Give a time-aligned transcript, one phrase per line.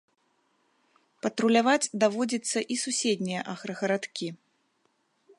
[1.25, 4.27] Патруляваць даводзіцца і суседнія аграгарадкі.